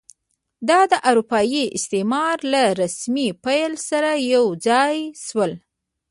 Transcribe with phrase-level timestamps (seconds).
[0.69, 5.51] دا د اروپایي استعمار له رسمي پیل سره یو ځای شول.